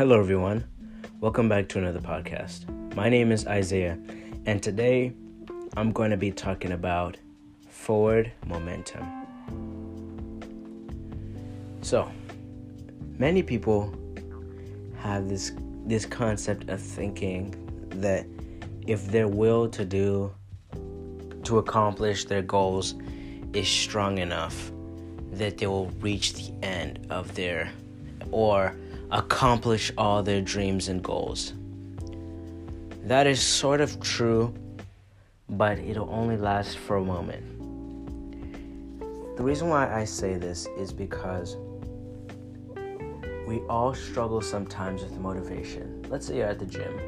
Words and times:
Hello, 0.00 0.18
everyone. 0.18 0.64
Welcome 1.20 1.50
back 1.50 1.68
to 1.68 1.78
another 1.78 2.00
podcast. 2.00 2.64
My 2.94 3.10
name 3.10 3.30
is 3.30 3.46
Isaiah, 3.46 3.98
and 4.46 4.62
today 4.62 5.12
I'm 5.76 5.92
going 5.92 6.10
to 6.10 6.16
be 6.16 6.32
talking 6.32 6.72
about 6.72 7.18
forward 7.68 8.32
momentum. 8.46 9.06
So, 11.82 12.10
many 13.18 13.42
people 13.42 13.94
have 15.00 15.28
this 15.28 15.52
this 15.84 16.06
concept 16.06 16.70
of 16.70 16.80
thinking 16.80 17.54
that 17.96 18.24
if 18.86 19.06
their 19.08 19.28
will 19.28 19.68
to 19.68 19.84
do 19.84 20.32
to 21.44 21.58
accomplish 21.58 22.24
their 22.24 22.40
goals 22.40 22.94
is 23.52 23.68
strong 23.68 24.16
enough 24.16 24.72
that 25.32 25.58
they 25.58 25.66
will 25.66 25.90
reach 26.00 26.32
the 26.32 26.54
end 26.64 27.06
of 27.10 27.34
their 27.34 27.70
or 28.30 28.74
accomplish 29.12 29.92
all 29.98 30.22
their 30.22 30.40
dreams 30.40 30.88
and 30.88 31.02
goals. 31.02 31.52
That 33.04 33.26
is 33.26 33.42
sort 33.42 33.80
of 33.80 34.00
true, 34.00 34.54
but 35.48 35.78
it'll 35.78 36.10
only 36.10 36.36
last 36.36 36.78
for 36.78 36.96
a 36.96 37.04
moment. 37.04 37.44
The 39.36 39.42
reason 39.42 39.68
why 39.68 39.92
I 39.92 40.04
say 40.04 40.34
this 40.34 40.66
is 40.78 40.92
because 40.92 41.56
we 43.46 43.60
all 43.68 43.94
struggle 43.94 44.40
sometimes 44.40 45.02
with 45.02 45.18
motivation. 45.18 46.04
Let's 46.08 46.26
say 46.26 46.36
you're 46.36 46.46
at 46.46 46.58
the 46.58 46.66
gym. 46.66 47.00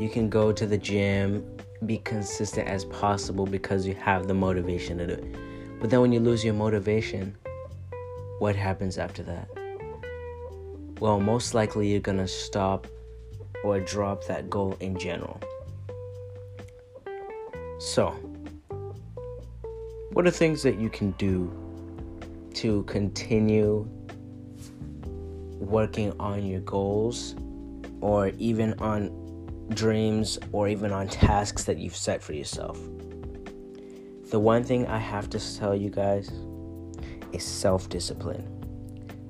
You 0.00 0.08
can 0.08 0.28
go 0.28 0.50
to 0.50 0.66
the 0.66 0.78
gym, 0.78 1.44
be 1.86 1.98
consistent 1.98 2.68
as 2.68 2.84
possible 2.86 3.46
because 3.46 3.86
you 3.86 3.94
have 3.94 4.26
the 4.26 4.34
motivation 4.34 4.98
to 4.98 5.06
do 5.06 5.12
it. 5.12 5.36
But 5.78 5.90
then 5.90 6.00
when 6.00 6.12
you 6.12 6.20
lose 6.20 6.44
your 6.44 6.54
motivation, 6.54 7.36
what 8.38 8.56
happens 8.56 8.98
after 8.98 9.22
that? 9.24 9.59
Well, 11.00 11.18
most 11.18 11.54
likely 11.54 11.90
you're 11.90 12.00
gonna 12.00 12.28
stop 12.28 12.86
or 13.64 13.80
drop 13.80 14.24
that 14.26 14.50
goal 14.50 14.76
in 14.80 14.98
general. 14.98 15.40
So, 17.78 18.10
what 20.12 20.26
are 20.26 20.30
things 20.30 20.62
that 20.62 20.78
you 20.78 20.90
can 20.90 21.12
do 21.12 21.50
to 22.54 22.82
continue 22.82 23.88
working 25.58 26.12
on 26.20 26.44
your 26.44 26.60
goals 26.60 27.34
or 28.02 28.28
even 28.38 28.74
on 28.74 29.10
dreams 29.70 30.38
or 30.52 30.68
even 30.68 30.92
on 30.92 31.08
tasks 31.08 31.64
that 31.64 31.78
you've 31.78 31.96
set 31.96 32.22
for 32.22 32.34
yourself? 32.34 32.78
The 34.30 34.38
one 34.38 34.64
thing 34.64 34.86
I 34.86 34.98
have 34.98 35.30
to 35.30 35.56
tell 35.56 35.74
you 35.74 35.88
guys 35.88 36.30
is 37.32 37.42
self 37.42 37.88
discipline. 37.88 38.59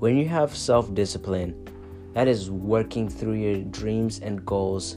When 0.01 0.17
you 0.17 0.27
have 0.29 0.57
self 0.57 0.95
discipline, 0.95 1.69
that 2.15 2.27
is 2.27 2.51
working 2.51 3.07
through 3.11 3.35
your 3.35 3.59
dreams 3.65 4.21
and 4.21 4.47
goals 4.47 4.97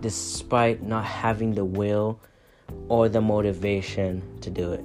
despite 0.00 0.84
not 0.84 1.04
having 1.04 1.52
the 1.52 1.64
will 1.64 2.20
or 2.88 3.08
the 3.08 3.20
motivation 3.20 4.22
to 4.42 4.48
do 4.48 4.72
it. 4.72 4.84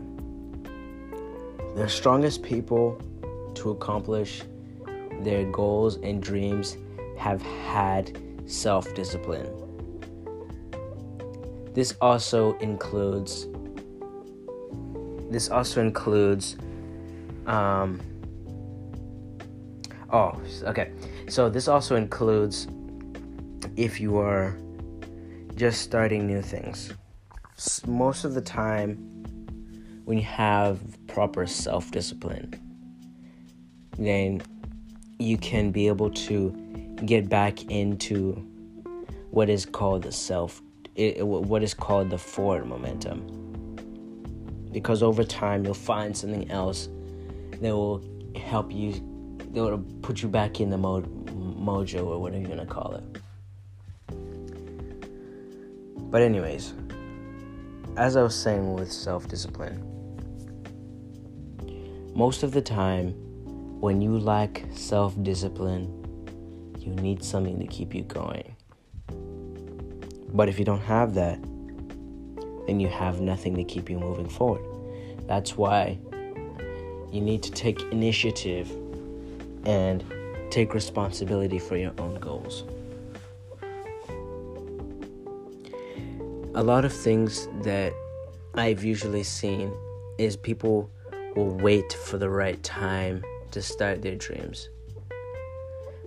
The 1.76 1.88
strongest 1.88 2.42
people 2.42 3.00
to 3.54 3.70
accomplish 3.70 4.42
their 5.22 5.46
goals 5.52 5.98
and 5.98 6.24
dreams 6.24 6.78
have 7.20 7.44
had 7.44 8.18
self 8.48 8.92
discipline. 8.96 9.48
This 11.76 11.94
also 12.02 12.58
includes 12.58 13.46
this 15.30 15.50
also 15.52 15.82
includes 15.82 16.58
um, 17.46 18.02
Oh, 20.12 20.42
okay. 20.64 20.92
So 21.30 21.50
this 21.50 21.70
also 21.70 21.96
includes 21.96 22.68
if 23.78 24.02
you 24.02 24.18
are 24.18 24.58
just 25.56 25.82
starting 25.82 26.28
new 26.28 26.42
things. 26.42 26.94
Most 27.88 28.26
of 28.26 28.34
the 28.34 28.42
time, 28.42 28.96
when 30.06 30.18
you 30.18 30.24
have 30.26 30.80
proper 31.08 31.48
self 31.48 31.92
discipline, 31.92 32.54
then 33.98 34.42
you 35.18 35.38
can 35.38 35.72
be 35.72 35.88
able 35.88 36.10
to 36.10 36.52
get 37.06 37.30
back 37.30 37.64
into 37.72 38.34
what 39.30 39.50
is 39.50 39.66
called 39.66 40.04
the 40.04 40.12
self, 40.12 40.62
what 40.98 41.64
is 41.64 41.74
called 41.74 42.10
the 42.10 42.18
forward 42.18 42.66
momentum. 42.66 43.78
Because 44.74 45.04
over 45.04 45.24
time, 45.24 45.64
you'll 45.64 45.74
find 45.74 46.18
something 46.18 46.50
else 46.52 46.90
that 47.62 47.74
will 47.74 48.04
help 48.36 48.74
you 48.74 49.11
they 49.52 49.62
would 49.62 50.02
put 50.02 50.22
you 50.22 50.30
back 50.30 50.60
in 50.62 50.70
the 50.70 50.78
mo- 50.78 51.02
mojo 51.02 52.06
or 52.06 52.20
whatever 52.20 52.42
you're 52.42 52.50
gonna 52.50 52.66
call 52.66 52.96
it. 52.96 53.04
But 56.10 56.22
anyways, 56.22 56.74
as 57.98 58.16
I 58.16 58.24
was 58.24 58.36
saying 58.36 58.74
with 58.74 58.92
self-discipline, 58.92 59.88
most 62.14 62.44
of 62.44 62.52
the 62.52 62.62
time 62.62 63.14
when 63.80 64.02
you 64.02 64.20
lack 64.20 64.64
self-discipline, 64.74 65.98
you 66.80 66.94
need 66.96 67.24
something 67.24 67.60
to 67.60 67.68
keep 67.68 67.94
you 67.94 68.04
going. 68.04 68.56
But 70.34 70.50
if 70.50 70.58
you 70.60 70.66
don't 70.66 70.82
have 70.82 71.14
that, 71.16 71.42
then 72.68 72.80
you 72.80 72.88
have 72.88 73.22
nothing 73.22 73.56
to 73.56 73.64
keep 73.64 73.90
you 73.90 74.00
moving 74.00 74.30
forward. 74.30 74.64
That's 75.28 75.58
why 75.58 76.00
you 77.12 77.22
need 77.22 77.44
to 77.44 77.52
take 77.52 77.82
initiative 77.92 78.70
and 79.66 80.04
take 80.50 80.74
responsibility 80.74 81.60
for 81.60 81.78
your 81.78 81.94
own 81.98 82.20
goals. 82.20 82.64
A 86.54 86.62
lot 86.62 86.84
of 86.84 86.92
things 86.92 87.48
that 87.64 87.94
I've 88.56 88.84
usually 88.84 89.24
seen 89.24 89.74
is 90.18 90.36
people 90.36 90.90
will 91.36 91.56
wait 91.58 91.94
for 91.94 92.18
the 92.18 92.30
right 92.30 92.62
time 92.64 93.24
to 93.52 93.62
start 93.62 94.02
their 94.02 94.16
dreams. 94.16 94.70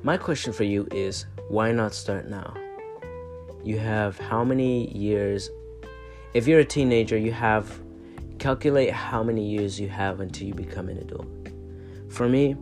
My 0.02 0.18
question 0.18 0.52
for 0.52 0.64
you 0.64 0.86
is 0.92 1.24
why 1.48 1.72
not 1.72 1.94
start 1.94 2.28
now? 2.28 2.54
You 3.62 3.78
have 3.78 4.18
how 4.18 4.44
many 4.44 4.94
years? 4.94 5.50
If 6.34 6.46
you're 6.46 6.60
a 6.60 6.64
teenager, 6.64 7.16
you 7.16 7.32
have 7.32 7.80
calculate 8.38 8.90
how 8.90 9.22
many 9.22 9.48
years 9.48 9.80
you 9.80 9.88
have 9.88 10.20
until 10.20 10.46
you 10.46 10.52
become 10.52 10.90
an 10.90 10.98
adult. 10.98 11.26
For 12.10 12.28
me, 12.28 12.56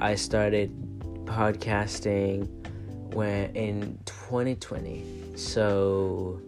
I 0.00 0.14
started 0.14 0.70
podcasting 1.24 2.46
when 3.14 3.54
in 3.56 3.98
2020. 4.04 5.04
So 5.34 6.40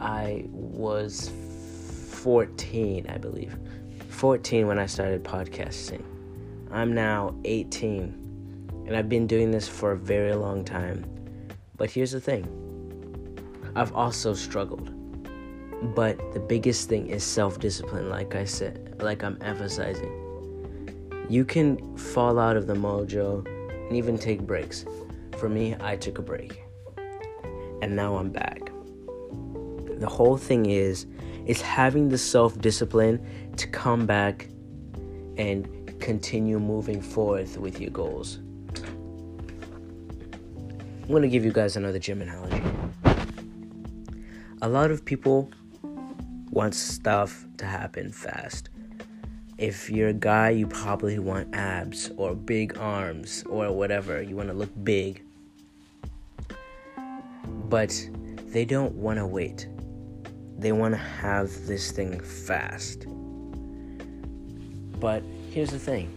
I 0.00 0.46
was 0.48 1.30
14, 2.10 3.06
I 3.08 3.18
believe. 3.18 3.56
14 4.08 4.66
when 4.66 4.80
I 4.80 4.86
started 4.86 5.22
podcasting. 5.22 6.02
I'm 6.72 6.92
now 6.92 7.36
18 7.44 8.82
and 8.88 8.96
I've 8.96 9.08
been 9.08 9.28
doing 9.28 9.52
this 9.52 9.68
for 9.68 9.92
a 9.92 9.96
very 9.96 10.34
long 10.34 10.64
time. 10.64 11.04
But 11.76 11.88
here's 11.88 12.10
the 12.10 12.20
thing. 12.20 12.48
I've 13.76 13.94
also 13.94 14.34
struggled. 14.34 14.90
But 15.94 16.18
the 16.32 16.40
biggest 16.40 16.88
thing 16.88 17.10
is 17.10 17.22
self-discipline 17.22 18.08
like 18.10 18.34
I 18.34 18.44
said, 18.44 18.96
like 19.00 19.22
I'm 19.22 19.38
emphasizing 19.40 20.25
you 21.28 21.44
can 21.44 21.96
fall 21.96 22.38
out 22.38 22.56
of 22.56 22.66
the 22.66 22.74
mojo 22.74 23.44
and 23.88 23.96
even 23.96 24.16
take 24.18 24.42
breaks. 24.42 24.84
For 25.38 25.48
me, 25.48 25.74
I 25.80 25.96
took 25.96 26.18
a 26.18 26.22
break. 26.22 26.62
And 27.82 27.96
now 27.96 28.16
I'm 28.16 28.30
back. 28.30 28.70
The 29.98 30.08
whole 30.08 30.36
thing 30.36 30.66
is 30.66 31.06
is 31.46 31.60
having 31.60 32.08
the 32.08 32.18
self-discipline 32.18 33.54
to 33.56 33.68
come 33.68 34.04
back 34.04 34.48
and 35.36 35.68
continue 36.00 36.58
moving 36.58 37.00
forth 37.00 37.56
with 37.56 37.80
your 37.80 37.90
goals. 37.90 38.40
I'm 41.02 41.08
going 41.08 41.22
to 41.22 41.28
give 41.28 41.44
you 41.44 41.52
guys 41.52 41.76
another 41.76 42.00
gym 42.00 42.20
analogy. 42.20 42.62
A 44.62 44.68
lot 44.68 44.90
of 44.90 45.04
people 45.04 45.50
want 46.50 46.74
stuff 46.74 47.46
to 47.58 47.64
happen 47.64 48.10
fast 48.10 48.70
if 49.58 49.88
you're 49.88 50.08
a 50.08 50.12
guy, 50.12 50.50
you 50.50 50.66
probably 50.66 51.18
want 51.18 51.54
abs 51.54 52.10
or 52.18 52.34
big 52.34 52.76
arms 52.76 53.42
or 53.48 53.72
whatever. 53.72 54.20
You 54.20 54.36
want 54.36 54.48
to 54.48 54.54
look 54.54 54.70
big. 54.84 55.22
But 57.46 58.08
they 58.48 58.66
don't 58.66 58.94
want 58.94 59.18
to 59.18 59.26
wait. 59.26 59.66
They 60.58 60.72
want 60.72 60.92
to 60.92 60.98
have 60.98 61.66
this 61.66 61.90
thing 61.90 62.20
fast. 62.20 63.06
But 65.00 65.22
here's 65.50 65.70
the 65.70 65.78
thing 65.78 66.12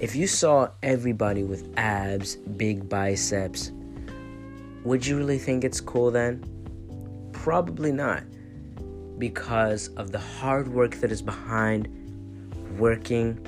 if 0.00 0.14
you 0.14 0.26
saw 0.26 0.68
everybody 0.82 1.42
with 1.42 1.72
abs, 1.76 2.36
big 2.36 2.88
biceps, 2.88 3.72
would 4.84 5.04
you 5.04 5.16
really 5.16 5.38
think 5.38 5.64
it's 5.64 5.80
cool 5.80 6.12
then? 6.12 6.44
Probably 7.32 7.90
not. 7.90 8.22
Because 9.18 9.88
of 9.96 10.12
the 10.12 10.18
hard 10.18 10.68
work 10.68 10.96
that 10.96 11.12
is 11.12 11.22
behind 11.22 12.03
working 12.78 13.38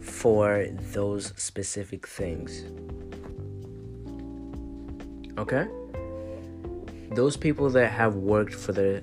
for 0.00 0.66
those 0.92 1.32
specific 1.36 2.06
things. 2.06 2.64
Okay? 5.38 5.66
Those 7.12 7.36
people 7.36 7.70
that 7.70 7.90
have 7.90 8.16
worked 8.16 8.54
for 8.54 8.72
the 8.72 9.02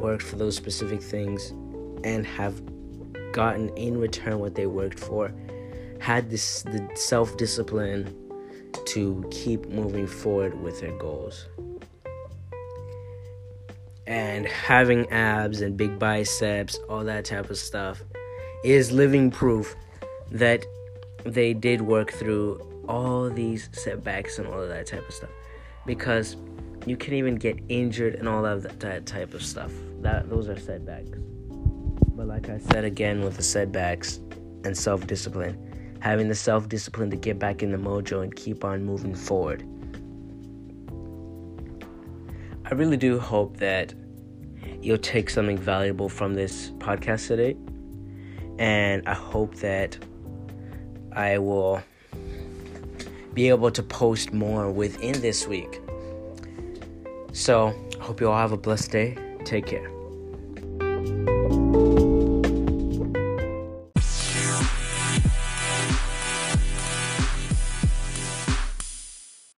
worked 0.00 0.22
for 0.22 0.36
those 0.36 0.56
specific 0.56 1.02
things 1.02 1.50
and 2.04 2.26
have 2.26 2.62
gotten 3.32 3.68
in 3.76 3.98
return 3.98 4.38
what 4.38 4.54
they 4.54 4.66
worked 4.66 4.98
for 4.98 5.32
had 6.00 6.30
this 6.30 6.62
the 6.62 6.88
self-discipline 6.94 8.16
to 8.86 9.24
keep 9.30 9.66
moving 9.68 10.06
forward 10.06 10.60
with 10.62 10.80
their 10.80 10.96
goals 10.98 11.46
and 14.06 14.46
having 14.46 15.08
abs 15.10 15.60
and 15.60 15.76
big 15.76 15.98
biceps 15.98 16.78
all 16.88 17.04
that 17.04 17.24
type 17.24 17.50
of 17.50 17.58
stuff 17.58 18.02
is 18.64 18.92
living 18.92 19.30
proof 19.30 19.74
that 20.30 20.64
they 21.24 21.54
did 21.54 21.80
work 21.80 22.12
through 22.12 22.58
all 22.88 23.30
these 23.30 23.68
setbacks 23.72 24.38
and 24.38 24.46
all 24.46 24.60
of 24.60 24.68
that 24.68 24.86
type 24.86 25.06
of 25.06 25.14
stuff. 25.14 25.30
Because 25.86 26.36
you 26.86 26.96
can 26.96 27.14
even 27.14 27.36
get 27.36 27.58
injured 27.68 28.14
and 28.14 28.28
all 28.28 28.44
of 28.44 28.62
that, 28.62 28.80
that 28.80 29.06
type 29.06 29.34
of 29.34 29.42
stuff. 29.42 29.72
That 30.00 30.28
those 30.28 30.48
are 30.48 30.58
setbacks. 30.58 31.18
But 32.14 32.26
like 32.26 32.50
i 32.50 32.58
said 32.58 32.84
again 32.84 33.22
with 33.22 33.36
the 33.36 33.42
setbacks 33.42 34.20
and 34.64 34.76
self-discipline 34.76 35.70
having 36.00 36.28
the 36.28 36.34
self-discipline 36.34 37.10
to 37.10 37.16
get 37.16 37.38
back 37.38 37.62
in 37.62 37.70
the 37.70 37.76
mojo 37.76 38.22
and 38.22 38.34
keep 38.34 38.64
on 38.64 38.84
moving 38.84 39.14
forward. 39.14 39.62
I 42.64 42.74
really 42.74 42.96
do 42.96 43.18
hope 43.18 43.58
that 43.58 43.94
you'll 44.80 44.98
take 44.98 45.28
something 45.28 45.58
valuable 45.58 46.08
from 46.08 46.34
this 46.34 46.70
podcast 46.78 47.28
today 47.28 47.56
and 48.60 49.02
i 49.08 49.14
hope 49.14 49.56
that 49.56 49.98
i 51.12 51.36
will 51.36 51.82
be 53.34 53.48
able 53.48 53.70
to 53.70 53.82
post 53.82 54.32
more 54.32 54.70
within 54.70 55.20
this 55.20 55.46
week. 55.46 55.80
So, 57.32 57.74
I 57.98 58.04
hope 58.04 58.20
you 58.20 58.28
all 58.28 58.36
have 58.36 58.52
a 58.52 58.56
blessed 58.56 58.90
day. 58.90 59.16
Take 59.44 59.66
care. 59.66 59.99